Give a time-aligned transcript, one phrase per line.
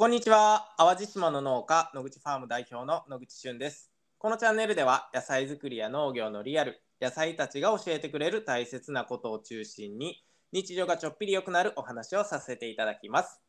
[0.00, 0.76] こんにちは。
[0.78, 3.90] 淡路島の農家野口ファーム代表の野口俊です。
[4.18, 10.22] このチャンネルでは野菜作りや農業のリアル野菜たちが教えてくれる大切なことを中心に
[10.52, 13.40] 日常がちょっぴり良くなるお話をさせていただきます。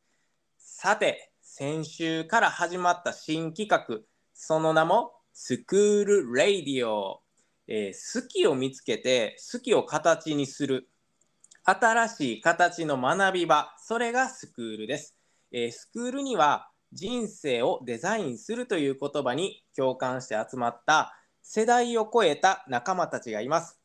[0.57, 4.03] さて先週から始まった新企画
[4.33, 7.21] その名もスクールレイディオ、
[7.67, 10.89] えー、好きを見つけて好きを形にする。
[11.63, 15.18] 新しい形の学び場それがスクールです。
[15.51, 23.79] え、スクールには人生をデザインするという言葉に共感して集まった世代を超えた仲間たちがいます。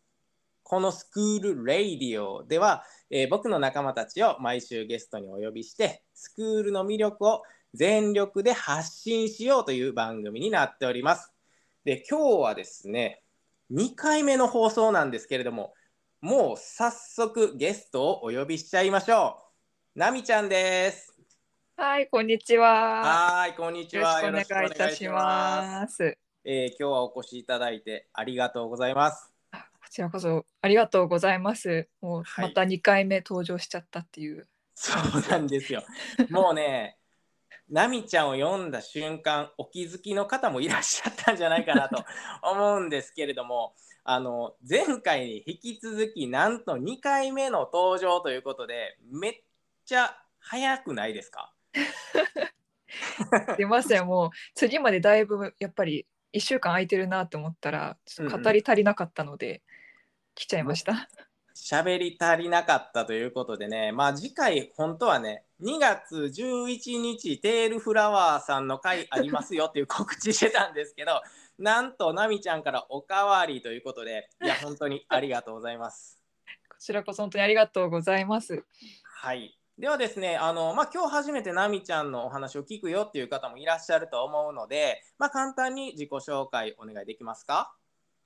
[0.62, 7.42] このスクールレイディオでは、えー、僕の仲間たちを毎週ゲストにお呼びしてスクールの魅力を
[7.74, 11.32] 全力で発信しようという番組になっております。
[11.84, 13.22] で今日はですね
[13.70, 15.74] 2回目の放送なんですけれども
[16.22, 19.38] もう早速ゲストをお呼びしちゃいましょ
[19.94, 19.98] う。
[19.98, 21.13] なみちゃんです。
[21.76, 23.02] はい、こんにちは。
[23.40, 24.22] はい、こんにちは。
[24.22, 26.16] よろしくお願いいたします。
[26.44, 29.32] えー、今日はお越しいただいてありがとうございます。
[29.50, 29.58] こ
[29.90, 31.88] ちらこそありがとうございます。
[32.00, 34.36] もうまた2回目登場しちゃったっていう。
[34.36, 35.82] はい、そうなんですよ。
[36.30, 36.96] もうね、
[37.68, 42.04] ナミちゃんを読んだ瞬間、お気づきの方もいらっしゃったんじゃないかなと
[42.42, 49.42] 思うんですけれども、あの前回に引き続きなんと2回目の登場ということで、めっ
[49.84, 51.53] ちゃ早くないですか？
[53.58, 59.60] 出ましたよもう次までだいぶやっぱり1週間空いてるなと思ったらちょっと語り足りなかったので、うん、
[60.34, 61.08] 来ちゃいました。
[61.54, 71.22] 喋り足りなかったということでねまあ次回本当はね2月11日テールフラワーさんの回ありますよっていう告知してたんですけど
[71.58, 76.20] なんとナミちゃんからおかわりということでいや本当にありがとうございます。
[76.68, 78.64] こちらこそ本当にありがとうございます。
[79.04, 87.74] はいではですね、あのまあ、今日初めてナミちゃんのお話を聞くよっていう方もいらっしゃると思うので、まあ、簡単に自己紹介お願いできますか？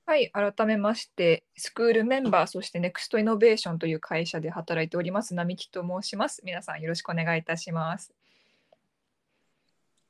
[0.05, 6.41] はい、改めまして、スクールメンバー、そしてネクストイノベーションという会社で働いております、並木と申します。
[6.43, 8.13] 皆さんよろしくお願いいたします。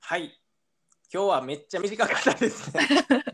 [0.01, 0.37] はい、
[1.11, 2.87] 今日はめっちゃ短かったですね。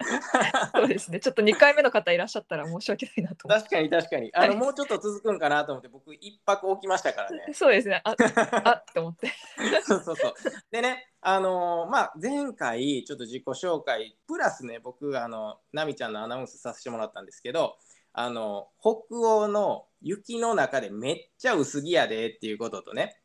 [0.73, 1.19] そうですね。
[1.19, 4.31] ちょっと2回目の方いらっしゃったら申し訳ないなと確かに確かに。
[4.33, 7.47] あの、はい、もうちょっと続くんかなと思って僕一泊置きましたからね。
[7.53, 8.01] そうですね。
[8.05, 8.15] あ
[8.63, 9.29] あって思って。
[9.83, 10.33] そうそうそう。
[10.71, 17.77] でね、あのー、まあ前回ちょっと自己紹介プラスね僕あのナミちゃんのアナウンスさせてもらったんですけど。
[18.17, 23.19] あの北欧の雪の中でめっちゃ薄着やでっていうこととね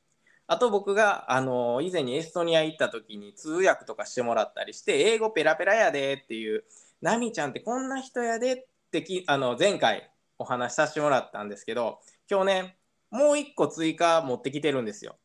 [0.52, 6.64] あと僕が、あの以前にエストニア行った時に通訳とかしてもらったりして英語ペラペラやでっていう
[7.00, 12.76] ナミちゃんってこんな人やでってきあの前回お話しさせてもらったんですけど今日ね
[13.12, 15.18] もう一個追加持ってきてるんですよ。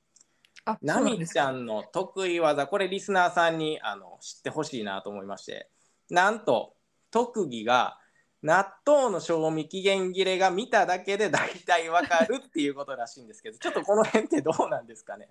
[0.84, 5.72] ナミちゃんの得意技これリスナーさんにあの知ってほしいなと思いまして
[6.12, 6.76] なんと
[7.10, 7.98] 特技が
[8.46, 15.30] 納豆の賞味期限切れが見ただけで大体わかるっていうことらしいんですけどちょっとこの辺ってどうなんですかね？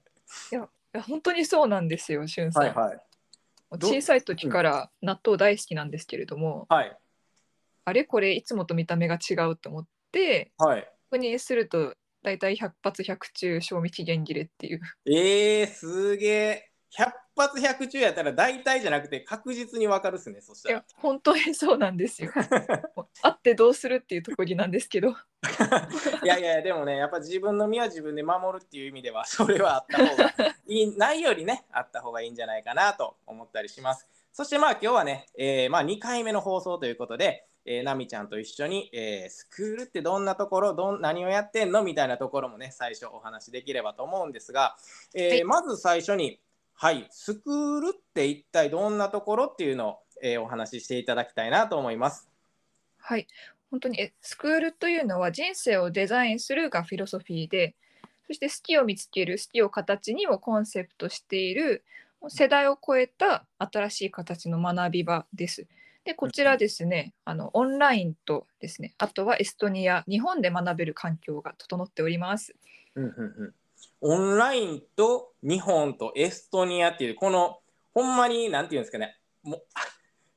[0.51, 0.69] いや
[1.07, 2.99] 本当にそうなんですよしゅんさん、はいはい、
[3.81, 6.97] 小さい時から納豆大好きなんですけれども、はい、
[7.85, 14.81] あれこれいつもと見た目が違うと思って、はい、ここにすると大体100発100中賞味期限切れっていう。
[15.07, 20.75] えー、すげえ100発100中やったら大体じゃなくて確実に分かるっすねそしたら。
[20.77, 22.31] いや本当にそうなんですよ。
[23.23, 25.11] あってどうするっていうところなんですけど。
[26.23, 30.35] いやいやでもねやっぱ自分の身は自分で守るっていう意味ではそれはあった方が
[30.67, 34.09] いいないよりねあった方がいいんじゃないかなと思ったりします。
[34.33, 44.77] そしてまあ今日はね、えー、まあ2回目の放送ということでえー、ナミちゃんと一緒に、えー、スクールってどんなところどん何をやってんのみたいなところもね最初お話できればと思うんですが、
[45.15, 46.41] えーはい、まず最初に
[46.75, 52.29] はい、スクールって一体どんなところっていうのを、えー、お話ししていただきたいなと思います。
[52.99, 53.27] はい、
[53.71, 57.75] 本当にえスクールというのは人生をデザインするがフィロソフィーで、
[58.27, 61.85] そして好きを見つける、好きを形にをコンセプトしている
[62.29, 65.67] 世代を超えた新しい形の学び場です。
[66.05, 72.55] で、こちらですね、あのオンラインとですね、あとはエストニア、日本で学べる環境が整っております。
[72.95, 73.55] うんうんうん
[74.01, 77.59] オンラインと日本とエストニアっていうこの
[77.93, 79.17] ほんまに何て言うんですかね。
[79.43, 79.63] もう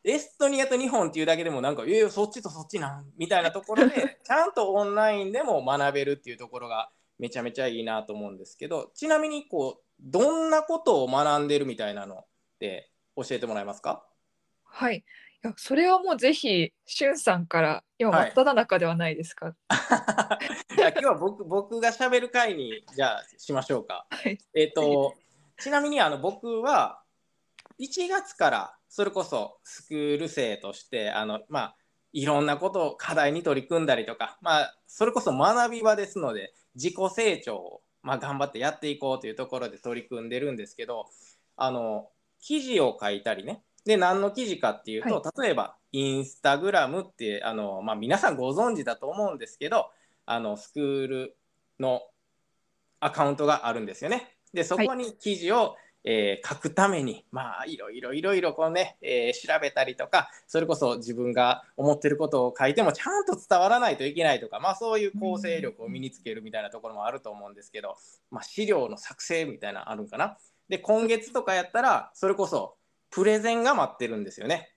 [0.04, 3.06] エストニアと日本っていうだけでもなんかいやそっちとそっちなん？
[3.18, 6.90] みたいなところで ちゃんとオンラインでも学べるっていうところが
[7.20, 12.26] めちゃめちゃいいなと思うんですけどちなみにこうどんなことを学んでるみたいなのっ
[12.60, 14.06] て教えてもらえますか？
[14.64, 15.04] はい
[15.48, 19.56] やそれはもうぜひしゅんさんから今真っ只中ではないですか？
[19.70, 20.40] は
[20.76, 24.08] い、今日は僕僕がしゃべる会にじゃあしましょうか。
[24.10, 25.16] はい、えっ、ー、と
[25.60, 27.02] ちなみにあの僕は
[27.80, 31.76] 1月からそれこそスクール生としてあのまあ
[32.14, 41.10] いろんなことを課題に取り組んだりとか、まあ、それこそ学び場ですので自己成長を、まあ、頑張ってやっていこうというところで取り組んでるんですけど
[41.58, 42.10] あの
[42.40, 49.90] 記事を書いたりねで何の記事かっていうと、は例えばインスタグラムってあの、まあ、皆さんご存知だと思うんですけど
[50.26, 51.38] あのスクール
[51.80, 52.02] の
[53.00, 54.36] アカウントがあるんですよね。
[54.54, 67.96] でそこに記事を、えー書くためにまあいろいろいろいろこうね、えー調べたりとかそれこそ自分が思ってることを書いてもちゃんと伝わらないといけないとかまあそういう構成力を身につけるみたいなところもあると思うんですけど、
[68.32, 70.38] まあ、資料の作成みたいなのあるんかな。
[70.70, 72.76] で今月とかやったらそれこそ
[73.10, 74.72] プレゼンが待ってるんですよね。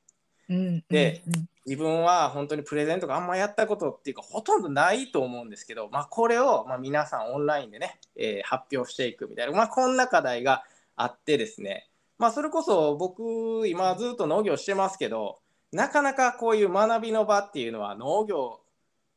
[0.48, 1.22] うんで
[1.66, 10.64] 自分は本当にプレゼントがあんまやったことっていうかほとんどないと思うんですけど、まあ、これをまあ皆さんオンラインでね、えー発表していくみたいな、まあ、こんな課題が
[10.96, 11.88] あってですね、
[12.18, 15.38] まあ、それこそ僕今ずっと農業してますけど
[15.70, 18.60] なかなかこういう学びの場っていうのは農業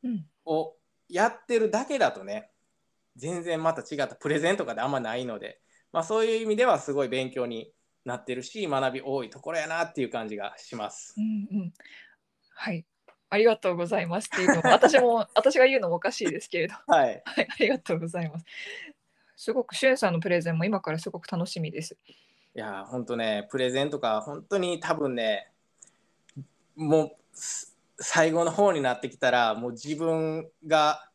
[0.03, 0.25] うん。
[0.45, 0.75] を
[1.09, 2.49] やってるだけだとね
[3.15, 5.59] 全然また違ったプレゼンとかであんまないので、
[5.91, 7.71] まあ、そういう意味ではすごい勉強に
[8.05, 11.15] なってるし学び多いところやなっていう感じがします。
[11.17, 11.73] うんうん。
[12.55, 12.85] はい。
[13.29, 16.75] ありがとうございますっていうのも 私も私が言うのもおかしいですけれど。
[16.87, 17.21] はい。
[17.25, 18.45] はいありがとうございます。
[19.35, 21.97] すごくしゅんさんのプレゼンも今からすごく楽しみです。
[22.55, 25.51] いやーほんとねプレゼンとか本当に多分ね
[26.75, 31.09] もうす最後の方になってきたらもう自分が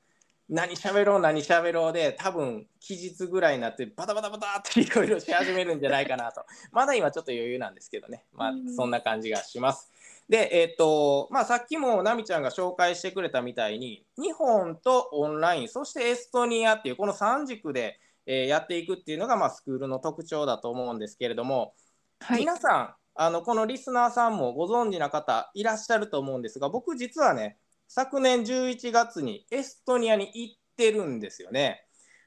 [0.48, 6.44] 何喋ろう何喋ろうで多分期日ぐらいになってバタバタバタっていろいろし始めるんじゃないかなと。
[6.72, 8.24] まだ今ちょっと余裕なんですけどね。
[8.32, 8.74] まあうん。
[8.74, 9.92] そんな感じがします。
[10.28, 21.74] でえっ、とまあさっきも奈美ちゃんが紹介してくれたみたいに日本とオンラインそしてエストニアっていうこの3軸で、えーやっていくっていうのが、まあ、スクールの特徴だと思うんですけれども、
[22.20, 22.40] はい。
[22.40, 27.58] 皆さんあのこのリスナーさんもご存知な方いらっしゃると思うんですが僕実はね
[27.88, 31.84] 昨年11月にエストニアに行ってるんですよね。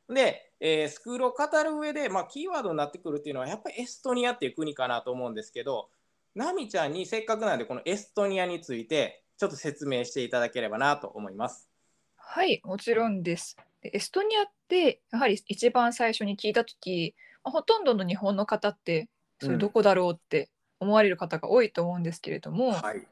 [0.09, 5.89] で、えースクールを語る上で、まあ、キーワードになってくるっていうのはやっぱりエストニアっていう国かなと思うんですけど
[6.35, 11.69] ナミちゃんにせっかくなんでこのエストニアについてちょっと説明していただければなと思います。
[12.15, 13.57] はい、もちろんです。
[13.81, 19.09] でエストニアってやはり一番最初に聞いた時、まあほとんどの日本の方って
[19.41, 20.49] それどこだろうって
[20.79, 23.05] 思われる方が多いと思うんですけれども、はい、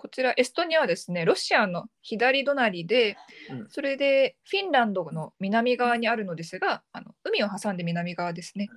[0.00, 3.18] こちらエストニアはですねロシアの左隣で、
[3.50, 8.68] うんそれでフィンランドの南側にあるのですがあの海を挟んで南側ですね。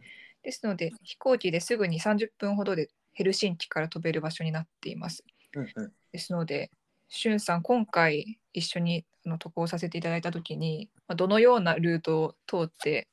[0.44, 5.24] ですので飛行機ですぐに30分ほどでヘルシンキから飛べる場所になっています。
[5.56, 6.70] うんうんですので、
[7.10, 13.08] しゅんさん、今回一緒にあの渡航させていただいたときに、まあどのようなルートを通って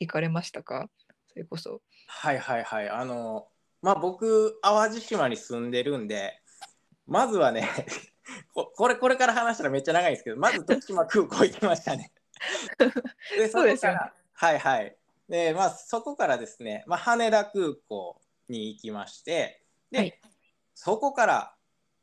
[0.00, 0.90] 行かれましたか？
[1.28, 1.80] それこそ。
[2.08, 2.90] はいはいはい。
[2.90, 3.46] あの、
[3.82, 6.42] まあ僕、淡路島に住んでるんで、
[7.06, 7.68] まずはね、
[8.54, 12.12] ここれこれから話したらめっちゃ長いんですけど、まず徳島空港行きましたね。
[13.36, 14.96] でそうですよねこからはいはい。
[15.28, 20.20] で、まあそこからですね、まあ、羽田空港に行きまして、で、はい
[20.78, 21.54] そこから、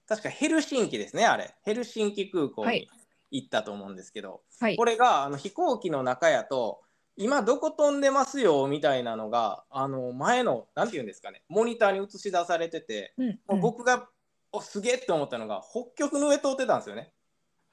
[0.08, 1.54] 確かヘルシンキですね、あれ。
[1.62, 2.90] ヘルシンキ空港にはい
[3.34, 4.86] 行ったと思うんですけど、はいこ。
[4.86, 6.82] れがあの飛行機の中やと
[7.16, 14.08] 今どこ飛んでますよみたいなのがあの前のなんて言うんですかねモニターに映し出されてて、うんもううん僕が
[14.54, 17.12] おすげえって思ったのが北極の上通ってたんですよね。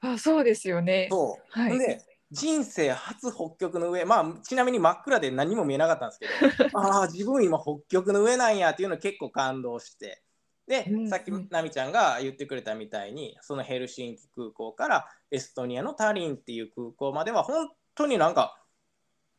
[0.01, 1.07] あそうですよね。
[1.09, 6.19] そう、はいで人生初北極の上まあちなみに真っ暗で何も見えなかったんです
[6.57, 10.23] けど ああ自分今北極の上なんやっていうの結構感動して
[10.65, 18.60] で、うんさっきうん奈美ちゃんが言ってくれたみたいにそのヘルシンキ空港からエストニアのタリンっていう空港までは本当になんか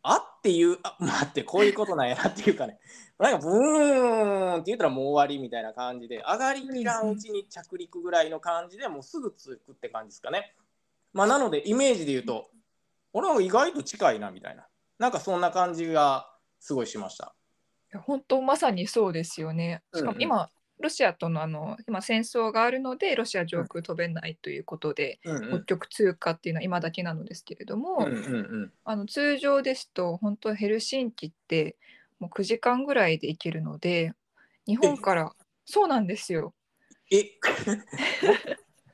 [0.02, 2.78] あっていうあ待ってこういうことなんやなっていうかね
[3.18, 10.56] なんかブーンって言ったらもう終わりみたいな感じで上がりきらんうちに着陸ぐらいの感じでもうすぐ着くって感じですかね。
[11.12, 12.50] まあ、なのでイメージで言うと
[13.12, 14.66] 俺は意外と近いなみたいな
[14.98, 17.34] なんかそんな感じがすごいしました。
[18.06, 19.82] 本当まさにそうですよね。
[19.94, 20.50] しかも今、
[20.82, 28.72] ロシアとのあの今戦争があるのでロシア上空飛べないということで、うん北極通過っていうのは今だけなのですけれども、うんうんうん。
[28.84, 31.76] あの通常ですと本当ヘルシンキって
[32.18, 34.12] もう9時間ぐらいで行けるので
[34.66, 35.32] 日本から
[35.64, 36.52] そうなんですよ。
[37.10, 37.30] え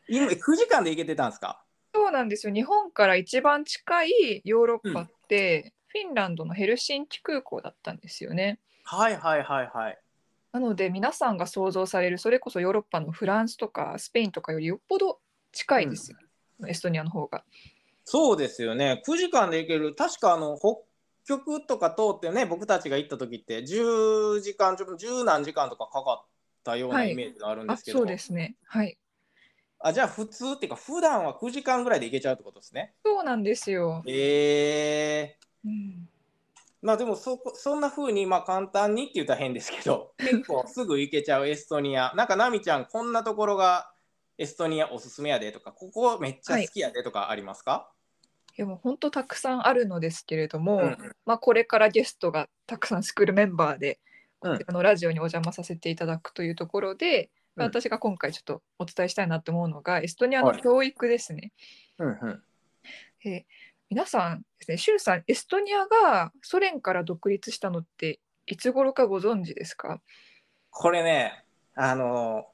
[0.08, 1.62] 今9時間で行けてたんですか？
[1.94, 2.52] そうなんですよ。
[2.52, 8.60] 日本から一番近いヨーロッパって、フィンランドのヘルシンキ空港だったんですよね。
[8.84, 9.98] はいはいはいはい。
[10.52, 15.20] なので皆さんが想像されるそれこそヨーロッパのフランスとかスペインとかよりよっぽど
[15.52, 16.18] 近いですよ、
[16.66, 17.44] エストニアの方が。
[18.04, 19.02] そうですよね。
[19.06, 19.94] 9時間で行ける。
[19.94, 20.82] 確かあの北
[21.26, 26.26] 局とか通ってね僕たちが行った時って10時間ちょっと10何時間とかかかっ
[26.64, 27.12] たようなはい。
[27.12, 28.56] イメージがあるんであすけど、そうですね。
[28.64, 28.96] はい。
[29.80, 32.94] あじゃあ普通っていうか普段は9時間ぐらいで行けちゃうってことですね。
[33.04, 36.08] そうなんですよ、えー、うん、
[36.80, 42.12] まあでもそこそんな風にまあ簡単にって言ったら変ですけど 結構すぐ行けちゃうエストニア。
[42.14, 43.92] なんかナミちゃんこんなところが
[44.38, 47.90] エストニアおすすめやでとかここめっちゃ好きやでとかありますか、
[48.56, 53.98] いやもう本当たくさんあるのですけれども、うんまあ、これからゲストがたくさんスクールメンバーで
[54.42, 54.52] うん。
[54.52, 57.64] こちらのラジオにお邪魔させていただくというところで、うん。
[57.64, 60.62] 私が今回ちょっとお伝えしたいなと思うのがエストニアのはい。
[60.62, 61.52] 教育ですね。
[61.98, 62.42] うんうん。
[63.24, 63.44] えー
[63.90, 70.00] 皆さんですね、シュウさん、エストニアがソ連から独立したのっていつ頃かご存知ですか？
[70.70, 72.46] これねあの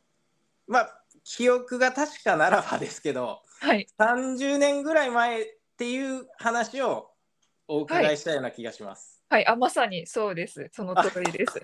[0.69, 5.47] まあ記憶が確かならばですけどはい、30年ぐらい前っ
[5.79, 7.11] ていう話を
[7.67, 9.23] お伺いしたような気がします。
[9.31, 10.69] はい、あまさにそうです。
[10.73, 11.63] その通り です。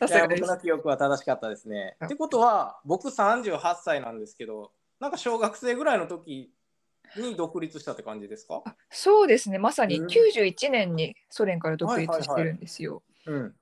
[0.00, 0.10] 僕
[0.46, 1.96] の記憶は正しかったですね。
[1.98, 6.52] あってことは僕38歳なんですけどなんか小学生ぐらいの時
[7.16, 8.62] に独立したって感じですか？
[8.64, 10.06] あそうですね、まさにうん。
[10.06, 13.02] 91年にソ連から独立してるんですよ。
[13.26, 13.54] うん。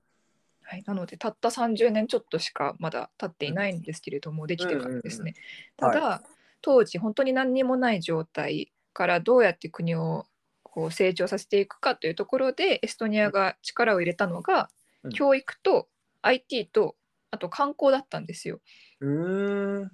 [0.63, 5.35] はい、なのでたった30年ちょっとしかまだ経っていないんですけれども、できてからですね。
[5.77, 6.23] ただ、
[6.63, 10.25] 当時本当に何にもない状態からどうやって国を
[10.63, 14.71] こう成長させていくかというところでエストニアが力を入れたのが、
[15.03, 15.11] うん。
[15.11, 15.89] 教育と
[16.23, 16.97] IT と
[17.31, 18.61] あと観光だったんですよ。
[19.01, 19.91] うーん。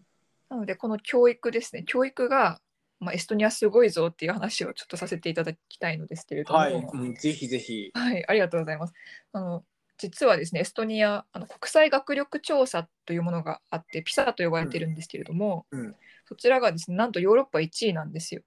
[0.49, 1.83] なのでこの教育ですね。
[1.85, 2.61] 教育が、
[3.00, 7.90] まあ、エストニアすごいぞっていう話をちょっとさせていただきたいのですけれども、はい、うんぜひぜひ。
[7.95, 8.92] はい、ありがとうございます。
[9.33, 9.64] あの
[9.97, 18.42] 実はですね、エストニアあの国際学力調査というものがあって、ピサと呼ばれてるんですけれども、うんうんそちらがですね、なんとヨーロッパ1位なんですよ。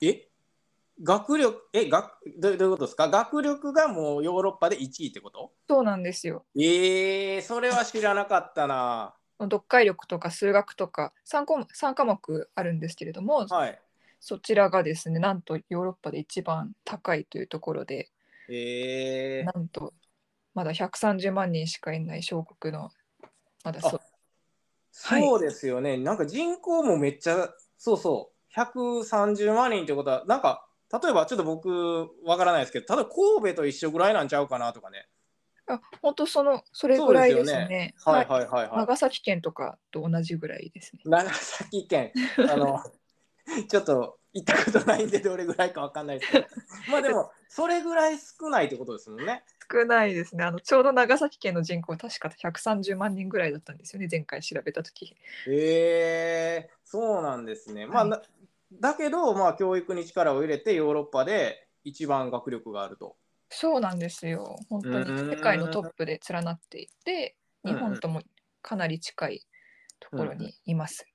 [0.00, 0.28] え？
[1.02, 3.08] 学力え学どういうことですか？
[3.08, 5.50] 学力がもうヨーロッパで1位ってこと？
[5.68, 6.46] そうなんですよ。
[6.56, 9.16] えー、それは知らなかったな。
[9.40, 13.80] 読解力とか数学とか 3, 項目3科目あるんですけれども、はい。
[14.20, 18.10] そちらがですね、なんとヨーロッパで一番高いというところで、
[18.48, 19.92] えー、なんと
[20.54, 22.90] まだ130万人しかいない小国の、
[23.64, 24.00] まだそう
[25.02, 25.96] はいそうですよね。
[25.96, 30.66] なんか人口もめっちゃ、そうそう、130万人ってことは、なんか、
[31.02, 35.08] 例えばちょっと僕、わからないですけど、例えば神戸と一緒ぐらいなんちゃうかなとかね。
[35.66, 37.94] あ本当そのそれぐらいですそうですよね。
[38.04, 38.76] はいはいはいはい。
[38.78, 41.02] 長崎県とかと同じぐらいですね。
[41.04, 42.12] 長崎県、
[42.50, 42.82] あの、
[43.68, 46.46] ちょっと行ったことないんで、どれぐらいかわかんないですけど、
[46.90, 49.44] まあでも、 それぐらい少ないってことですもんね。
[49.72, 50.44] 少ないですね。
[50.44, 54.08] あのちょうど長崎県の人口確か130万人ぐらいだったんですよね。
[54.10, 55.16] 前回調べた時。
[55.46, 57.86] えー、そうなんですね。
[57.86, 58.22] まあ、はいな
[58.80, 63.16] だけど、まあ、教育に力を入れて、ヨーロッパで一番学力があると。
[63.54, 64.56] そうなんですよ。
[64.68, 68.20] 本当にうん世界のトップで連なっていて、うん日本とも
[68.60, 69.40] かなり近い
[69.98, 71.06] ところにいます。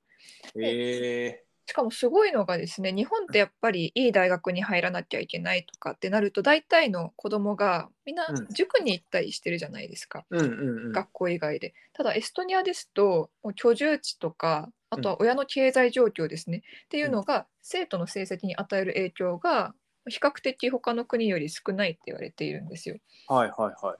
[0.59, 10.25] えしかもすごいのがですね、日本ってやっぱりいい大学に入らなきゃいけないとかってなると、大体の子供がみんなうん塾に行ったりしてるじゃないですか。
[10.31, 10.91] ー、うんうんうん。
[10.91, 11.75] 学校以外で。
[11.93, 19.75] ただエストニアですともう居住地とかあとは親の経済状況ですね、っていうのが生徒の成績に与える影響が
[20.09, 22.97] 比較的他の国より少ないって言われているんですよ。
[23.27, 23.97] はいはいはい。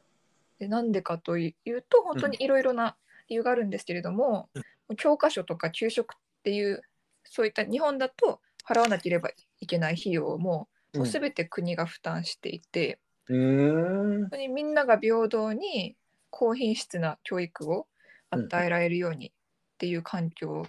[0.59, 2.97] でなんでかというと本当にいろいろな
[3.29, 4.49] 理由があるんですけれども、
[4.97, 6.81] 教科書とか給食っていう
[7.23, 15.95] そういった日本だと払わなければいけない費用ももう全て国が負担していて、うーん本当にみんなが平等に
[16.29, 17.87] 高品質な教育を
[18.31, 19.31] 与えられるようにっ
[19.77, 20.65] ていう環境を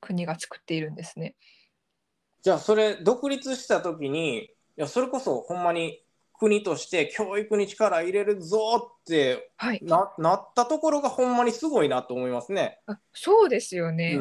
[0.00, 1.34] 国が作っているんですね。
[2.42, 8.58] じゃあそれ独立した時にいやそれこそほんまに国として教育に力入れるぞ
[9.02, 12.80] ってはい、ななったところがほんまにすごいなと思いますね。
[12.86, 14.18] あそうですよね、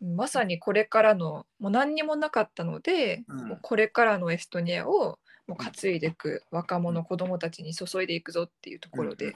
[0.00, 0.16] うん。
[0.16, 3.48] まさにこれからのもう何にもなかったので、うん。
[3.48, 9.34] もうこれからのエストニアをもう担いでいく若者、子どもたちに注いでいくぞっていうところで、うん。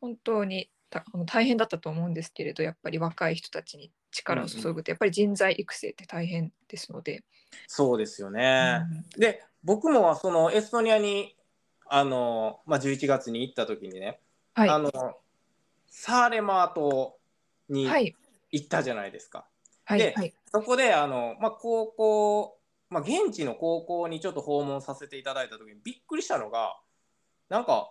[0.00, 7.24] 本当にた大変だったと思うんですけれどやっぱり若い人たちに力を注ぐとやっぱり人材育成って大変ですので。
[7.66, 8.80] そうですよね。
[9.16, 9.20] うん。
[9.20, 11.34] で僕もそのエストニアに
[11.88, 14.20] あの、まあ、11月に行った時にね、
[14.54, 14.92] はい、あの
[15.88, 17.16] サーレマー島
[17.68, 18.14] にはい。
[18.50, 19.46] 行ったじゃないですか。
[19.84, 20.32] はいではい。
[20.52, 26.78] そこであの、まあ、高校、まあ、現地の高校にちょっと訪問させていただいた時にびっくりしたのが
[27.48, 27.90] なんか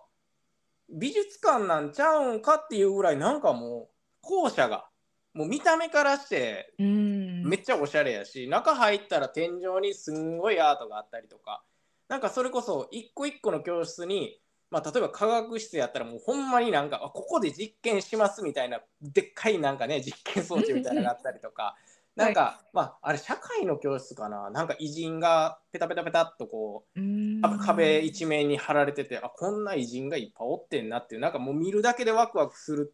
[0.89, 3.87] 美術館なんちゃうんかっていうぐらいなんかもう
[4.21, 4.85] 校舎が
[5.33, 7.12] もう見た目からしてうん
[7.53, 11.63] めっちゃおしゃれやし、中入ったら天井にすんごいアートがあったりとか。
[12.09, 14.39] なんかそれこそ一個一個の教室に、
[14.71, 21.75] まあ、例えば科学室やったらもうほんまになんかあここで実験しますみたいなでっかいなんかね実験装置みたいなのがあったりとか。
[22.15, 24.49] なんか、まああれ社会の教室かな。
[24.49, 32.93] なんか偉人がペタペタペタっとこう壁一面に貼られててあこんな偉人がいっぱいおってんなっていうなんかもう見るだけでワクワクする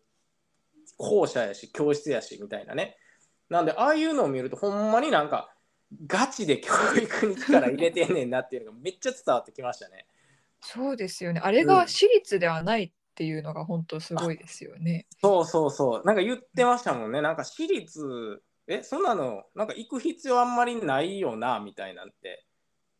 [0.98, 2.98] 校舎やし教室やしみたいなね
[3.50, 5.54] なんでああいうのを見るとほんまになんか
[6.06, 10.06] ガチで教育に力入れてんねんなっていうのがめっちゃ伝わってきましたね。
[10.62, 11.42] そうですよね。
[11.44, 15.08] あれが私立ではないっていうのが本当すごいですよね。
[15.22, 22.46] そうそうそうなんか言ってましたもんねなんか私立えそんなのなんか行く必要あんまりないよなみたいなんて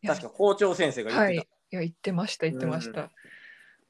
[0.06, 1.36] 確か校長先生が言っはい。
[1.36, 1.48] てた。
[1.72, 3.12] いや言ってました言ってました。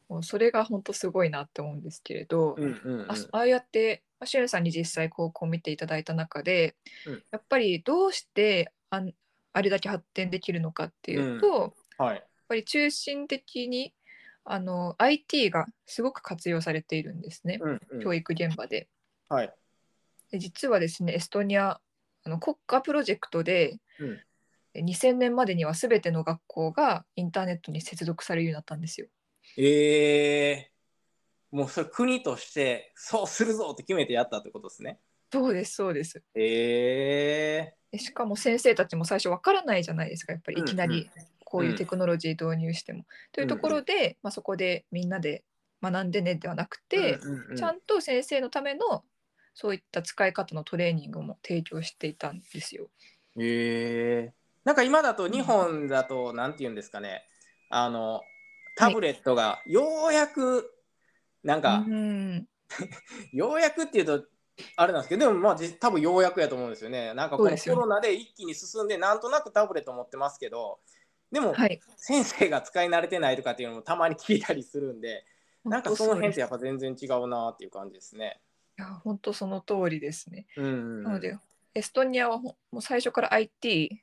[0.09, 9.11] もうそれが本当すごいなって思うんですけれど、うんうんうんあああやってまあしゅんさんに実際高校を見ていただいた中で、うんやっぱりどうしてあん
[9.53, 12.23] あれだけ発展できるのかっていうと、やっはい。
[12.47, 13.93] ぱり中心的に
[14.43, 18.87] あの IT がすごく活用されているんですね、うんうん教育現場で。
[19.27, 19.53] はい。
[20.31, 21.79] で実はですねエストニア
[22.23, 24.19] あの国家プロジェクトで、うん
[24.75, 29.07] え2000年までには全ての学校がインターネットに接続されるようになったんですよ。
[29.57, 30.78] えー、
[31.51, 34.99] もうそれ国としてそうするぞって決めてやったってことですね。
[35.31, 36.23] そうですそうです。
[36.35, 41.09] えでしかも先生たちも最初わからないじゃないですかやっぱりいきなうんうり
[41.43, 43.05] こういうテクノロジー導入しても。
[43.31, 45.43] というところで、まあ、そこでみんなで
[45.81, 49.03] 学んでねではなくー、て、うんうんうんちゃんと先生のための
[49.55, 52.89] そういった使い方のトレーニングも提供していたんですよ。
[53.37, 54.31] えー、
[54.63, 57.25] なんか今だと日本だとなんて言うんですかね
[57.69, 58.21] あの
[58.75, 60.71] タブレットがようやく
[61.43, 62.47] なんか、うん
[63.33, 64.25] ようやくっていうと
[64.75, 70.79] あれなんですけどでもまあじ多分ようやくやと思うんですよねなんかこのコロナで一気に進んでなんとなくタブレット持ってますけど
[71.31, 71.79] でもはい。
[71.95, 75.25] 先生が使い慣れてないとかっていうのもたまに聞いたりするんで
[75.63, 78.39] なんかその辺ってやっぱ全然違うなっていう感じですね。
[78.77, 80.47] いや本当その通りですね。
[80.57, 81.37] うんうんうんなので
[81.75, 84.01] エストニアはほもう最初から IT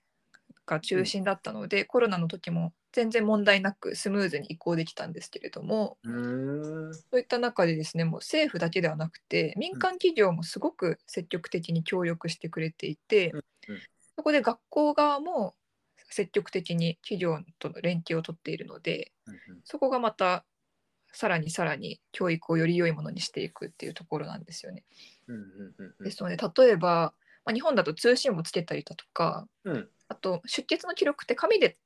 [0.66, 6.10] が中心だったので、コロナの時も全然問題なくスムーズに移行できたんですけれどもそ
[7.12, 13.38] ういった中でですねもう政府だけではなくて民間企業もすごく積極的に協力してくれていて、うん
[13.74, 13.80] うん。
[14.16, 15.54] そこで学校側も
[16.08, 19.12] 積極的に企業との連携を取っているので
[19.64, 20.46] そこがまた
[21.12, 24.84] さらにさらに教育をより良いものにしていくっていうところなんですよね。
[25.28, 25.42] うんうん
[25.76, 26.04] うんうん。
[26.04, 27.12] ですので例えば、
[27.44, 31.76] まあ、日本だと通信簿つけたりだとかうんあと出血の記録って紙で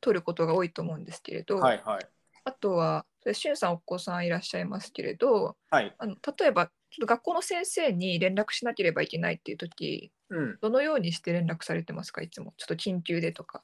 [0.00, 2.06] 取ることが多いと思うんですけれど、はいはい
[2.46, 5.94] あとはしゅんさんお子さんいらっしゃいますけれどはい。
[5.96, 10.58] あの例えばちょっと学校の先生に連絡しなければいけないっていう時うん。
[10.60, 12.20] どのようにして連絡されてますか？
[12.20, 13.62] いつもちょっと緊急でとか、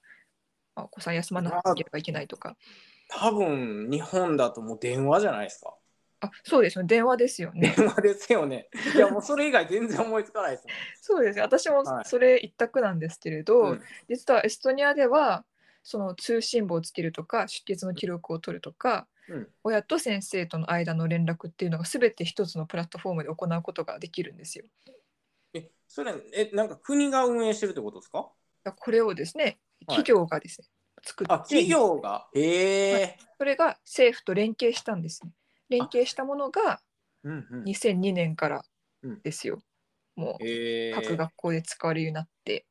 [0.75, 2.57] まあお子さん休まなければいけないとか
[3.11, 5.75] 多分日本だともう電話じゃないですか。
[6.23, 8.69] あそうですよね電話ですよね電話ですよね。
[8.95, 10.67] いやもうそれ以外全然思いつかないです
[11.01, 13.83] そうですね私もはいそれ一択なんですけれど、もん。
[14.09, 15.45] 実はエストニアでは
[15.83, 19.49] その通信簿をつけるとか出血の記録を取るとかうん。
[19.63, 24.65] 親と先生との間の連絡っていうのが全て一つのプラットフォームで行うことができるんですよ。
[25.55, 28.29] え、それえなんか国が運営してるってことですか？
[28.77, 29.57] これをですねはい
[29.87, 30.67] 企業がですね、
[31.03, 32.29] 作ってあ、企業が？
[32.35, 33.19] へえ。
[33.39, 35.33] それが政府と連携したんですね。
[35.71, 36.83] 連携したものが
[37.23, 37.65] うんうん。
[37.65, 38.65] 2002年から
[39.03, 39.63] うんですよ。
[40.17, 40.93] もうへえ。
[40.93, 42.67] 各学校で使われるようになって。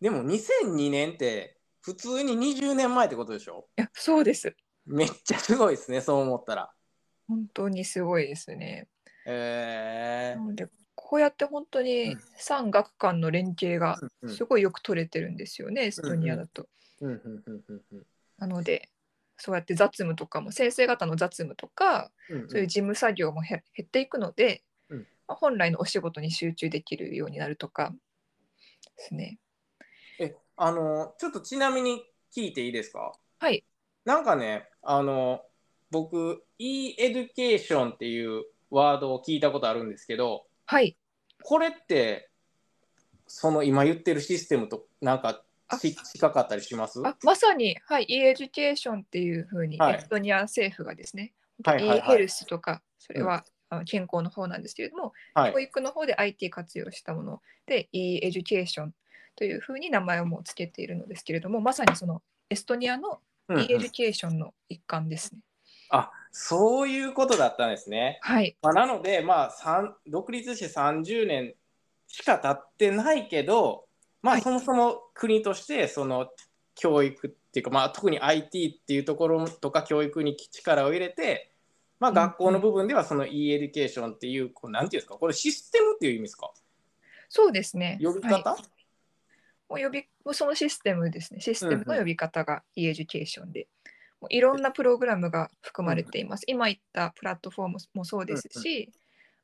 [0.00, 3.68] でも2002年って普通に20年前ってことでしょ？
[3.76, 4.56] いやそうです。
[4.84, 6.00] めっちゃすごいですね。
[6.00, 6.72] そう思ったら。
[7.28, 8.88] 本当にすごいですね。
[9.26, 10.44] へえな。
[10.44, 16.68] のでこうやって本当うにん産学間の連携がうんうんすごいよく取れてるんですよね、エストニアだと。
[17.00, 18.06] うんうんうんうんうん
[18.38, 18.88] なので
[19.44, 27.92] そうやって雑務とかも先生方の雑務とかうんそういう事務作業もへ減っていくので、うんまあ本来のお仕事に集中できるようになるとか
[28.96, 29.40] ですね。
[30.20, 33.12] え、あのちょっとちなみに聞いていいですか？
[33.40, 33.64] はい。
[34.04, 35.42] なんかね、あの
[35.90, 40.96] 僕 e エデュケーションっていうワードを聞いたことあるんですけど、はい。
[41.42, 42.30] これって
[43.26, 45.42] その今言ってるシステムとなんか
[45.78, 47.00] 近かったりします？
[47.04, 51.32] あまさに、はい、e エデュケーションっていうふうに、はいエストニア政府がですね、
[51.64, 53.44] はい e ヘルスとか、それは、
[53.86, 58.94] 健康の方なんですけれども、はい教育の方で IT 活用したもので e エデュケーション
[59.36, 65.40] というふうに名前をもうつけているのですけれども、まさにそのエストニアのうん e エデュケーションの一環ですね。
[65.90, 68.18] あ、そういうことだったんですね。
[68.22, 68.56] はい。
[68.62, 71.54] まあ、なので、まあ、三独立して30年
[72.06, 73.84] しか経ってないけど、
[74.22, 74.42] まあ、はい。
[74.42, 76.28] そもそも国としてその
[76.74, 81.52] 教育っていうか、まあ、特に IT っていうところとか教育に力を入れて、
[82.00, 82.14] まあ、うん。
[82.14, 85.16] 学校の部分ではその e エデュケーションっていうこうなんていうんですか？
[85.16, 86.50] これシステムっていう意味ですか？
[87.28, 87.98] そうですね。
[88.02, 88.62] 呼び方、はい。
[89.68, 90.04] もう呼び
[90.34, 91.40] そのシステムですね。
[91.40, 93.68] システムの呼び方が e エデュケーションで、
[94.20, 96.44] もういろんなプログラムが含まれています。
[96.46, 98.92] 今言ったプラットフォームもそうですし、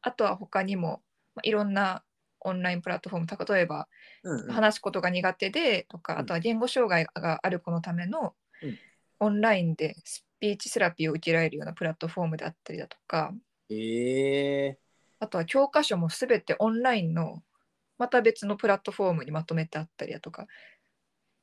[0.02, 1.00] あとは他にも、
[1.34, 2.02] まあ、いろんな
[2.40, 3.88] オンラインプラットフォーム、例えば
[4.22, 4.52] うんうん。
[4.52, 6.18] 話すことが苦手でとか、うん。
[6.20, 8.78] あとは言語障害がある子のためのうん。
[9.20, 13.32] オンラインでスピーチセラピーを受けられるようなプラットフォームであったりだとか、
[13.68, 14.78] え。
[15.18, 17.42] あとは教科書もすべてオンラインの
[17.98, 20.46] また別のプラットフォームにまとめてあったりだとか、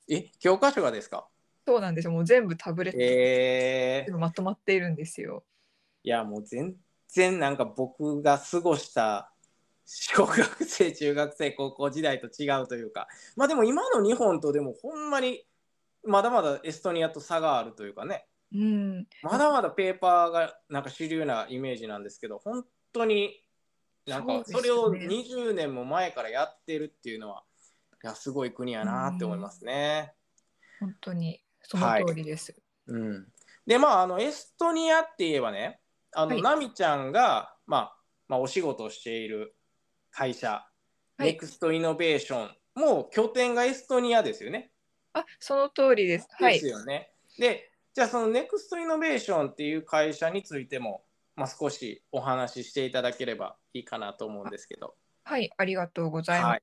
[0.09, 1.27] ー、え教科書がですか？
[1.67, 2.13] そうなんですよ。
[2.13, 4.05] もう全部タブレットえ。
[4.07, 5.43] ー、でまとまっているんですよ。
[6.03, 6.77] いやもう全
[7.09, 9.33] 然なんか僕が過ごした
[9.85, 13.07] 小学生中学生高校時代と違うというか。
[13.35, 15.45] まあでも今の日本とでもほんまに
[16.03, 18.25] まだまだエストニアと差があるというかね。
[18.53, 23.43] うん、まだまだペーパーがなんか主流なイメージなんですけど本当に
[24.05, 27.43] なんかそれを20年も前からやってるっていうのは
[28.03, 30.13] いやすごい国やなって思いますね。
[30.79, 32.55] 本当にその通りです。
[32.87, 33.27] うん、
[33.65, 35.79] でまああのエストニアって言えばね
[36.13, 36.41] あの、はい。
[36.41, 39.55] ナミちゃんが、まあ、まあお仕事をしている
[40.15, 40.65] 会社、は
[41.19, 44.69] いネクストイノベーションもう拠点がエストニアですよね。
[45.13, 46.27] あ、その通りです。
[46.31, 46.67] はいです。
[46.67, 47.09] よね。
[47.39, 51.05] でじゃあそのネクストイノベーションっていう会社についても、
[51.37, 54.95] まあ、少しお話ししていただければいいかなと思うんですけど。
[55.23, 56.49] はい、ありがとうございます。
[56.49, 56.61] はい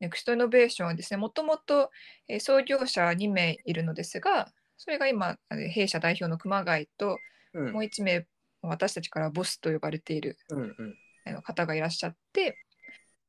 [0.00, 1.90] ネクストイノベーションはですね、もともと
[2.28, 5.38] えー創業者2名いるのですが、それが今、
[5.70, 7.16] 弊社代表の熊谷と、
[7.54, 8.26] うんもう1名、
[8.60, 10.98] 私たちからボスと呼ばれているうんうん
[11.42, 12.58] 方がいらっしゃって、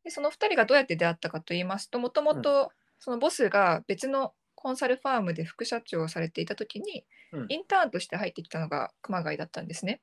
[0.03, 10.01] でその2人がどうやって出会ったかといいますと、もともとそのボスが別のコンサルファームで副社長をされていたときに、うんインターンとして入ってきたのが熊谷だったんですね。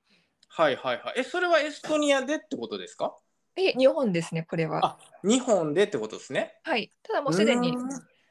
[0.48, 1.14] はいはいはい。
[1.16, 3.16] えそれはエストニアでってことですか？
[3.54, 4.84] で、日本ですね、これは。
[4.84, 6.54] あ日本でってことですね。
[6.64, 7.74] はい、ただもうすでに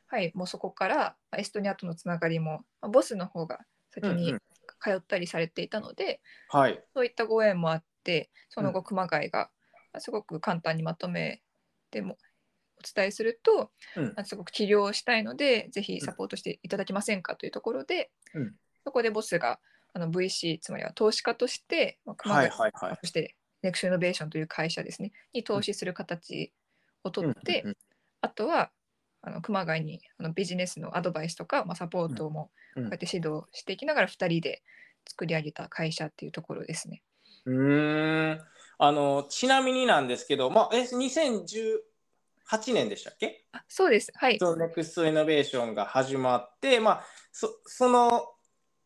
[0.07, 4.41] はい、もうそこからまあエストニアとのつながりも、まあボスの方が先にうんうん
[4.79, 6.83] 通ったりされていたので、はい。
[6.93, 9.49] そういったご縁もあって、その後、熊谷が
[9.93, 11.41] まあすごく簡単にまとめ
[11.89, 12.17] ても
[12.77, 14.05] お伝えすると、うん。
[14.07, 18.55] まあすごく治療をしたいので、ぜひサポートしていただけませんかというところで、うん。
[18.83, 19.59] そこでボスが
[19.93, 22.97] あの VC、つまりは投資家として、まあ熊はい谷はいはい。
[23.01, 26.53] そしてネクストイノベーションという会社ですね、に投資する形
[27.03, 27.77] をとって、うんうん
[28.23, 28.69] あとは
[29.23, 32.83] あの熊谷にあのビジネスのアドバイスとか、まあ、サポートもうん。
[32.83, 34.61] こうやって指導していきながら2人で
[35.07, 37.01] 作り上げた会社っていうところですね。
[37.45, 38.41] うーん
[38.77, 43.45] あのちなみになんですけど、まあ、え2018年でしたっけ？
[43.51, 44.11] あそうです。
[44.15, 44.39] はい。
[44.39, 48.27] そのネクストイノベーションが始まって、まあ、そその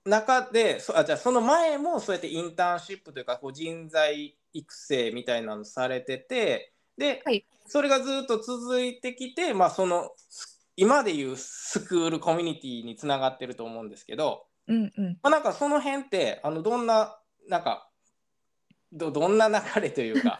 [0.06, 15.18] 中でそあじゃあその前もそうやってインターンシップというかこう人材育成みたいなのされててで、はいそれがずっと続いてきて、まあ、そのす今でいうスクールコミュニティにつながってると思うんですけど、うんうん。
[15.24, 17.85] まあ、なんかその辺ってあのどんななんか
[18.92, 20.38] ど どんな流れというか。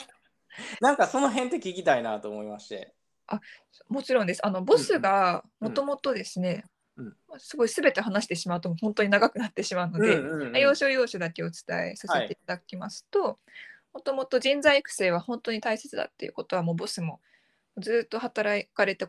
[0.80, 2.94] なんかその辺って聞きたいなと思いまして。
[3.90, 4.46] もちろんです。
[4.46, 6.64] あのボスがうんもともとですね、
[6.96, 7.06] うん。
[7.28, 10.58] まあすごい全て話してしまうと本当に長くなってしまうので、うんうんうん。
[10.58, 13.40] 要所要所だけお伝えさせていただきますと、
[13.94, 17.22] もともと人材育成は本当に大切だっていうことはもうボスも
[17.78, 19.08] ずっと働かれて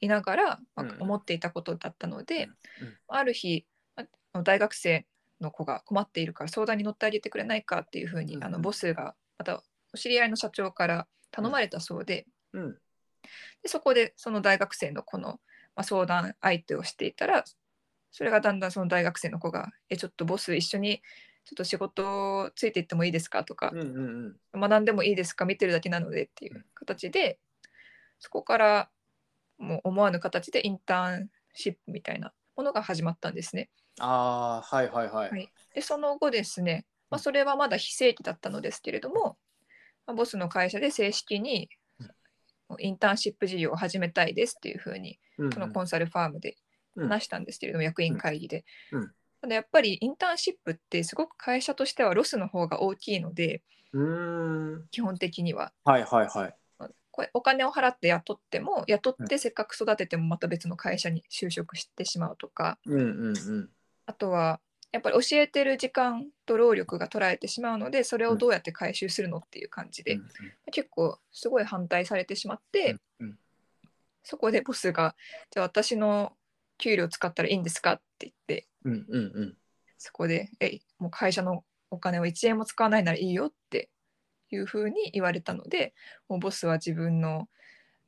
[0.00, 0.44] いながら、
[0.76, 2.44] まあうん思っていたことだったので、
[2.80, 2.96] うんうん。
[3.08, 3.66] ある日
[4.44, 5.06] 大学生
[5.42, 12.72] の子が困っているから相談に乗ってあげてくれないかっていうふうに、あのボスがまたお知り合いの社長から頼まれたそうで,、うん。
[13.62, 15.40] でそこでその大学生の子の、
[15.74, 17.44] まあ、相談相手をしていたら
[18.10, 21.02] それがだんだんその大学生の子が「えちょっとボス一緒に
[21.44, 23.70] ちょっと仕事ついていってもいいですか?」とか
[24.54, 25.44] 学んでもいいですか？
[25.44, 27.38] 見てるだけなのでっていう形で
[28.18, 28.90] そこから
[29.58, 33.70] もう思わぬ形でインターンシップみたいなものが始まったんですね。
[33.98, 35.30] ああはいはいはい。
[35.30, 35.52] はい。
[35.74, 39.36] でその後ですね、まあ、それはまだ非正規だったのですけれども、
[40.06, 41.68] まあボスの会社で正式に
[42.78, 46.56] インターンシップ事業を始めたいですっていうふうにうんそのコンサルファームで
[46.96, 48.64] うん話したんですけれども、役員会議で。
[48.92, 49.12] うん。
[49.40, 54.88] ただやっぱりインターンシップってすごく会社としてはロスの方が大きいのでうーん。
[54.90, 55.72] 基本的には。
[55.84, 56.54] はいはいはい。
[57.10, 62.78] これお金を払って雇っても雇ってせっかく育ててもまた別の会社に就職してしまうとか。
[62.86, 63.70] うんうんうん。
[64.06, 64.60] あとは
[64.92, 70.30] やっぱり教えてる時間と労力が取られてしまうのでそれをどうやって回収するのっていう感じで、うん。
[70.70, 73.38] 結構すごい反対されてしまって、うん。
[74.22, 75.16] そこでボスが
[75.50, 76.32] じゃあ私の
[76.78, 78.92] 給料使ったらいいんですかって言ってうん。
[78.92, 79.32] うん。
[79.34, 79.56] うん。
[79.98, 83.88] そこで「えもう会社のお金を1円も使わないならいいよ」って
[84.50, 85.94] いうふうに言われたので
[86.28, 87.48] もうボスは自分の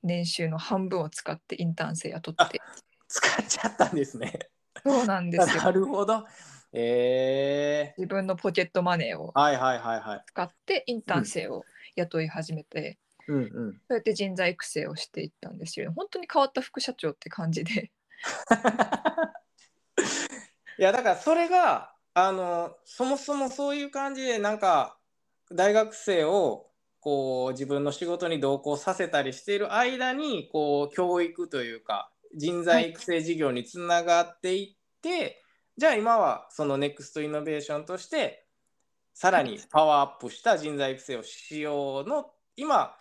[0.02, 2.61] 年収の半分を使ってインターン生雇って。
[3.07, 4.50] 使っちゃったんですね。
[4.83, 6.27] そうなんです なよるほど。
[6.73, 10.25] え自分のポケットマネーをー、はいはいはいはい。
[10.27, 13.81] 使ってインターン生を雇い始めて、うんうん。
[13.87, 17.91] そうやって人材育成をしていったんですよ本当に変わった副社長って感じで
[20.79, 24.97] いやだからそれがあのそもそもそういう感じでなんか
[25.53, 35.42] 大学生をこう自分の仕事に同行させたりしている間にこう教育というか人材育成事業につながっていって、
[35.77, 38.47] じゃあ今はそのネクストイノベーションとして
[39.12, 42.94] さらにパワーアップした人材育成をしようの今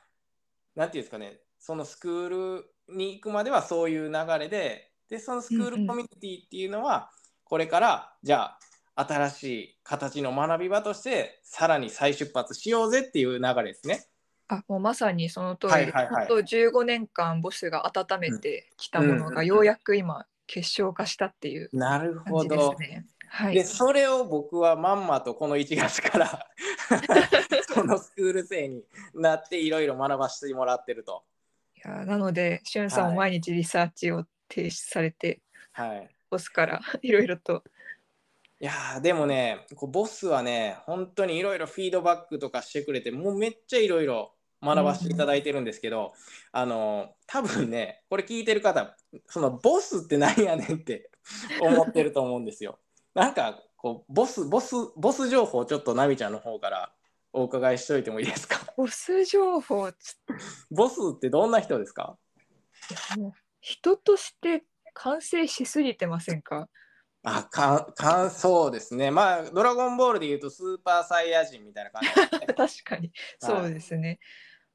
[0.76, 7.12] なんていうんですかねそのスクールに行くまではそういう流れででそのスクールコミュニティっていうのは、
[7.44, 8.58] これからじゃ
[8.96, 14.08] あ新しい形の学び場としてさらに再出発しようぜっていう流れですね。
[14.54, 15.74] あもうまさにその通り。
[15.74, 16.28] で、はいはいはい。
[16.28, 22.80] 本当15年間ボスが温めてきたものがようやく今結晶化したっていうなる感じでほどす。
[22.82, 23.06] ね。
[23.30, 23.56] はい。
[23.56, 26.48] で、それを僕はまんまとこの1月から
[27.74, 28.84] そのスクール生に
[29.16, 31.24] なっていろいろ学ばせてもらってると。
[31.76, 37.64] いやなのでしゅんさんも毎日リサーチを提出されて、はい、ボスからいろいろと。
[38.60, 46.14] いやーでもねこうボスはね本当にいろいろフィードバックとかしてくれてもうめっちゃいろいろ学ばせていただいてるんですけど、
[46.52, 48.96] あの多分ねこれ聞いてる方
[49.28, 51.10] そのボスって何やねんって
[51.62, 52.80] 思ってると思うんですよ。
[53.14, 56.94] なんかこうボスボスボス情報ちょっとナミちゃんの方から
[57.34, 58.60] お伺いしといてもいいですか？
[58.78, 60.18] ボス情報つ
[60.72, 62.18] ボスってどんな人ですか？
[63.62, 66.70] 人として完成しすぎてませんか？
[67.26, 69.10] あかかそうですね。
[69.10, 72.10] まあ「ドラゴンボール」で言うとスーパーサイヤ人みたいな感じ
[72.48, 72.48] ね。
[72.54, 73.14] 確かに。
[73.40, 74.20] そうですね、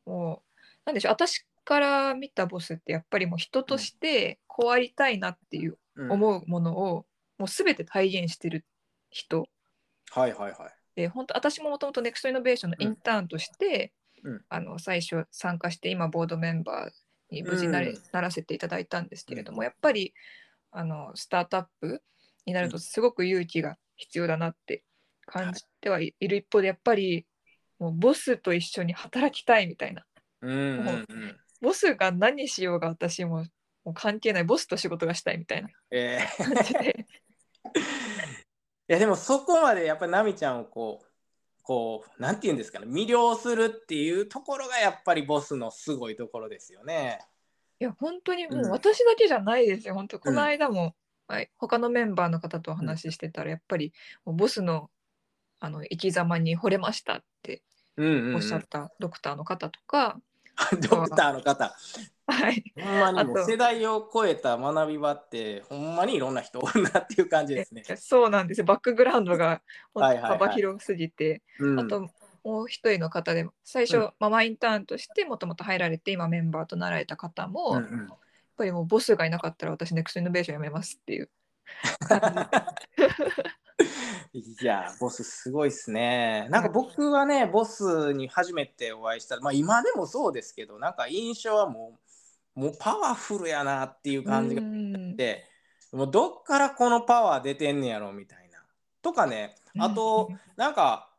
[0.09, 6.12] もうなんでしょう私から見たボスってやっぱりもう人としてこうありたいなっていううん。
[6.12, 7.07] 思うものを
[7.38, 8.64] もう全て体現してる
[9.11, 9.49] 人。
[10.11, 10.75] はいはいはい。
[10.97, 13.92] で本当私ももともとネクストイノベーションのインターンとして、
[14.25, 14.40] うん。
[14.49, 18.03] あの最初参加して今ボードメンバーに無事なれ、うん。
[18.12, 20.14] ならせていただいたんですけれども、やっぱり
[20.71, 22.03] あのスタートアップ
[22.47, 24.85] になるとすごく勇気が必要だなって
[25.27, 26.37] 感じてはいる。
[26.37, 27.27] 一方でやっぱり
[27.79, 30.05] もうボスと一緒に働きたいみたいな。
[30.43, 31.37] うんうんうん。
[31.61, 33.45] ボスが何しようが私も
[33.85, 34.45] もう関係ない。
[34.45, 35.69] ボスと仕事がしたいみたいな。
[35.91, 37.07] えー感じで。
[38.91, 41.07] いやでもそこまでやっぱりナミちゃんをこう
[41.62, 42.87] こうなんて言うんですかね。
[42.87, 47.21] 魅了するっていうところがやっぱりボスのすごいところですよね。
[47.81, 50.97] いや本当にもうんう私だけじゃないですよ、本当こうんの間も、
[51.29, 53.93] はい、他のメンバーの方とお話ししてたら、やっぱり
[54.25, 54.91] ボスの
[55.61, 57.23] あの生き様に惚れましたっ
[58.35, 60.21] おっしゃったドクターの方とか、
[60.89, 61.75] ドクターの方。
[62.31, 63.47] はい、ほんまにもうあと。
[63.47, 67.85] 世代を超えた学び場ってほんまにいろんな人おるなっていう感じですね。
[67.97, 68.61] そうなんです。
[68.61, 69.63] よバックグラウンドが
[69.95, 72.11] 幅広すぎて、うん、あと
[72.45, 74.13] もう一人の方で最初、うん。
[74.19, 78.01] ママインターンとしてもともと入られて今メンバーとなられた方も、やっうん。
[78.01, 78.13] うん
[78.59, 81.31] ぱりもうボスがいなかったら私ネクストイノベーションやめますっていう
[84.33, 86.49] いやボスすごいっすね。
[86.51, 91.99] なんか僕はねボスに初めてお会いしたまあ今でもそうですけどなんか印象はも
[92.57, 95.17] うもうパワフルやなっていう感じがうん。
[95.17, 95.45] で
[95.93, 98.59] もうどっからこのパワー出てんねやろみたいな。
[99.01, 101.11] とかねあとなんか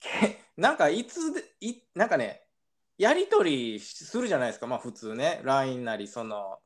[0.00, 2.42] けなんかいつでいなんかね
[2.98, 5.40] やり取りするじゃないですかまあ普通ね。
[5.44, 6.58] LINE なりその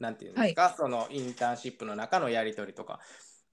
[0.00, 2.98] なんていうんですか、そのインターンシップの中のやり取りとか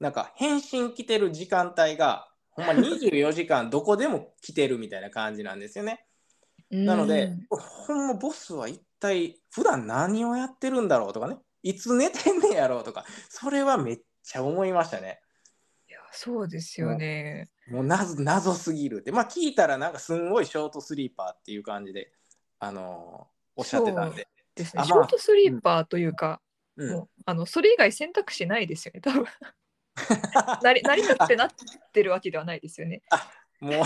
[0.02, 6.06] なんか返信来てる時間帯がほんま24時間どこでも来てるみたいな感じなんですよね。
[6.72, 15.22] なので、ほんまボスは一体普段何をやってるんだろうとかね、いつ寝てんねやろうとか、それはめっちゃ思いましたね。
[15.88, 17.50] いやそうですよね。
[17.70, 19.12] もう謎謎すぎるって。
[19.12, 22.12] まあ聞いたらなんかすんごいショートスリーパーっていう感じで、
[22.60, 24.28] あのーおっしゃってたんで。
[24.56, 24.82] ですね。
[24.84, 26.42] あまあショートスリーパーというか、
[26.78, 29.02] うん、もうあのそれ以外選択肢ないですよね。
[29.02, 29.26] 多分
[30.64, 31.50] なり成り立ってなっ
[31.94, 33.02] てるわけではないですよね。
[33.60, 33.84] も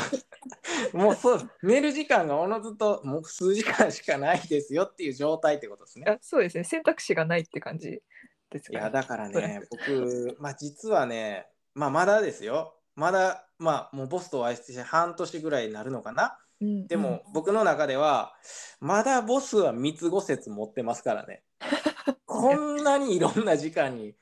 [0.94, 6.06] う、 もうそう、寝る時間がおのずともう数時間しかないですよっていう状態ってことですね。
[6.10, 6.63] あそうですね。
[6.63, 8.02] 選択肢がないって感じ
[8.50, 12.80] ですかね、いや、だからね、僕、まあ実はね、まあまだですよ。
[12.96, 16.39] まだ、まあもうボスとお会いして半年ぐらいになるのかな。
[16.62, 18.34] うんでも、僕の中では、
[18.80, 21.44] まだボスは三つ五説持ってますからね。
[22.26, 24.15] こんなにいろんな時間に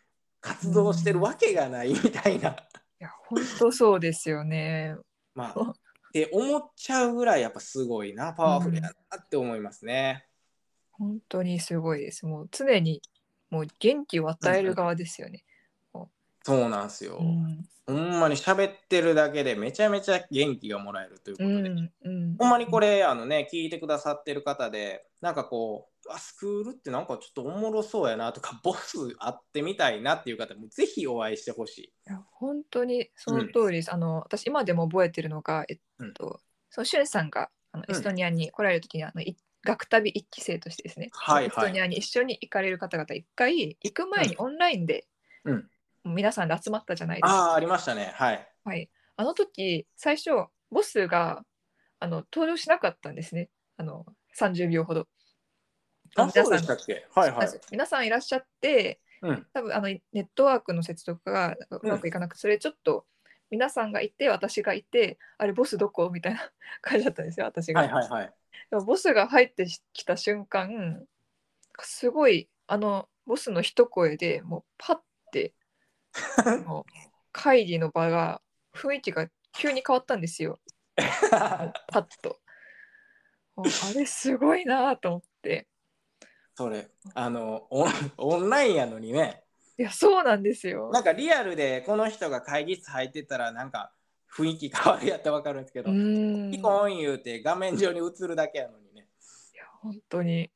[0.44, 2.54] 活動してるわけがないみたいな、い
[3.00, 4.96] や本当そうですよね。
[5.34, 5.74] まあっ
[6.12, 10.28] て思っちゃうぐらいやっぱすごいなパワフルやなって思いますね。
[10.92, 12.26] 本当にすごいです。
[12.26, 13.02] もう常に
[13.50, 15.44] もう元気を与える側ですよね。
[16.44, 17.20] そうなんですよ。
[17.22, 22.36] うん、ほんまに喋ってるだけでめちゃめちゃ元気がもらえるというこうとで、ん、うん。
[22.38, 31.84] ほんまにこれあのね聞いてくださってる方でなんかこうあスクールってなんかちょっとおもろそうやなとか ボス会ってみたいなっていう方もぜひお会いしてほしい。
[31.86, 33.94] いや本当にその通りです。
[33.94, 35.78] あの私今でも覚えてるのが、えっ
[36.14, 37.96] と、そのしゅんさんがあのうん。
[37.96, 41.46] エストニアに来られる時にあのい学旅一期生としてですね、はいはい。
[41.46, 45.08] エストニアに一緒に行かれる方々一回行く前にオンラインで、
[45.46, 45.70] うん。
[46.04, 47.34] 皆さんで集まったじゃないですか。
[47.34, 48.12] ああありましたね。
[48.16, 48.54] はい。
[48.66, 50.32] はい、あの時最初
[50.70, 51.46] ボスが
[52.02, 53.50] あの登場しなかったんですね。
[53.78, 54.06] あの
[54.40, 55.08] 30秒ほど。
[56.16, 56.78] あ皆さん
[57.16, 57.48] はいはい。
[57.72, 63.06] 皆さんいらっしゃってうん多分あのネットワークの接続がうまくいかなくて、それちょっと
[63.50, 66.10] 皆さんがいて私がいてあれボスどこ？
[66.10, 67.82] みたいな 感じだったんですよ私が。
[67.82, 68.34] はいはいはい。
[68.70, 71.06] でもボスが入ってきた瞬間
[71.82, 75.00] すごいあのボスの一声でもうパッ
[75.32, 75.54] て
[76.66, 76.84] もう
[77.32, 78.42] 会議の場が
[78.74, 80.60] 雰囲気が急に変わったんですよ
[81.32, 82.43] パッと。
[83.56, 83.64] あ
[83.94, 85.68] れすごいなと思って
[86.56, 89.44] それあのオンオンラインやのにね
[89.78, 90.92] いやそうなんですよ。
[90.92, 93.92] なんかリアルでこの人が会議室入ってたらなんか
[94.32, 95.92] 雰囲気変わるやったら分かるんですけうど、
[96.52, 99.08] ピコン言うて画面上に映るだけやのにね。
[99.56, 100.52] や本当に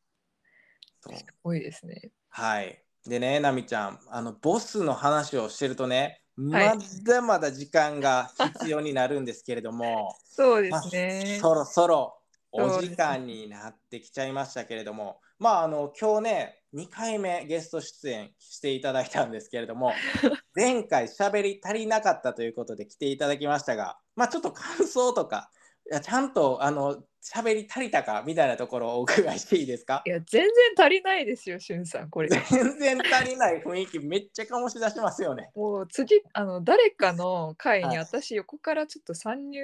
[1.13, 2.11] すごいですね。
[2.29, 2.83] はい。
[3.05, 11.39] でね、ナミちゃん、あのボスの話をしてるとね、はいまだまだ時間が必要になるんですけれども、 そうでまあすね。
[11.41, 12.16] そろそろ
[12.63, 19.93] お時間になってきちゃいましたけれども、まああの今日ね、2回目ゲスト出演していただいたんですけれども、
[20.55, 25.49] 前回喋り足りなかったということで来ていただきましたが、まあちょっと感想とか、
[25.89, 30.01] いやちゃんとあの喋り足りたかみたいなところをお伺いしていいですか？
[30.05, 30.51] いや全然
[30.85, 32.29] 足りないですよしゅんさんこれ。
[32.29, 35.49] 全然足りない雰囲気めっちゃ醸し出しますよね。
[35.55, 39.61] もう次あの誰かの回にはい私横からちょっと参入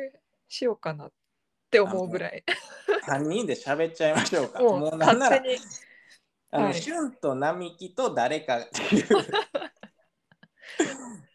[0.47, 1.11] しようかなっ
[1.73, 2.43] て思うぐらい。
[3.07, 4.61] 3人で喋っちゃいましょうか。
[4.61, 5.41] もうなんなら
[6.51, 9.05] あの、はいシュンと並木と誰かっていう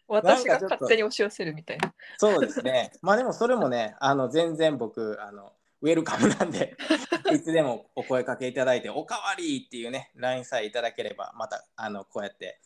[0.07, 1.93] 私が勝手に押し寄せるみたいな。
[2.17, 2.91] そうですね。
[3.01, 6.75] まあでもそれもね、あの全然僕あのウェルカムなんで、
[7.31, 12.59] いつでもお声かけいただいて、おかわりっていうね、LINE さえいただければ、またあのこうやって、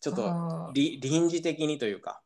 [0.00, 2.20] ちょっと臨時的にというか、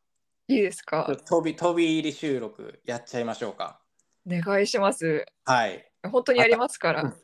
[0.48, 1.04] いいですか？
[1.26, 3.80] 飛び飛び入り収録やっちゃいましょうか。
[4.26, 5.26] お願いします。
[5.44, 5.90] はい。
[6.10, 7.02] 本当にやりますから。
[7.02, 7.14] うん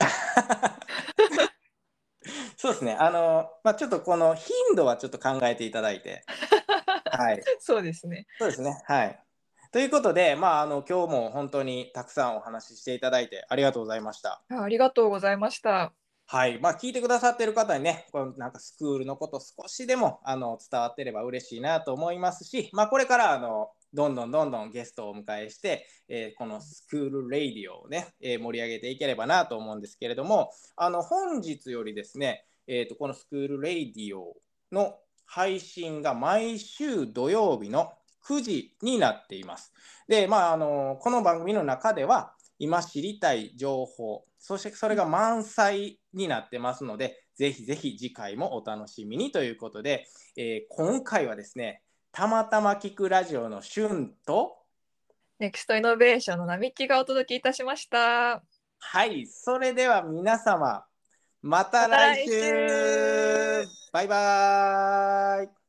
[2.56, 2.94] そうですね。
[2.94, 6.24] あの、まあ、ちょっとこの頻度はちょっと考えていただいて。
[7.10, 7.42] はい。
[7.58, 8.26] そうですね。
[8.38, 8.82] そうですね。
[8.86, 9.18] はい。
[9.72, 14.42] ということで、まあ、あの、今日も本当にたくさんお話ししていただいてありがとうございました。
[14.50, 15.92] あありがとうございました。
[16.26, 16.58] はい。
[16.60, 34.36] まあ、聞いてくださってる方にね、このなんかスクールのこと少しでもあの伝わってれば嬉しいなと思いますし、まあ、これからあの、どんどんどんどんゲストをお迎えして、えーこのスクールレイディオをね、えー盛り上げていければなと思うんですけれども、あの本日よりですね、えーとこのスクールレイディオ
[34.72, 34.94] の
[35.26, 37.92] 配信が毎週土曜日の
[38.26, 39.72] 9時になっています。
[40.08, 54.56] で、まあ、あのこの番組の中では今知りたい情報、そしてそれが満載になってますので、ぜひぜひ次回もお楽しみにということで、えー今回はですね、たまたま聞くラジオの旬と、
[55.38, 58.42] ネクストイノベーションの並木がお届けいたしました。
[58.78, 60.84] はい、それでは皆様、
[61.40, 62.32] また来週。
[62.32, 63.68] また来週。
[63.92, 65.59] バイバーイ